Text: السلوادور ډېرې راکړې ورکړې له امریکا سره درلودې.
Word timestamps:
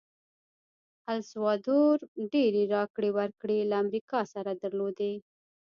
السلوادور 1.15 1.97
ډېرې 2.33 2.63
راکړې 2.75 3.09
ورکړې 3.17 3.59
له 3.69 3.75
امریکا 3.83 4.19
سره 4.33 4.51
درلودې. 4.63 5.13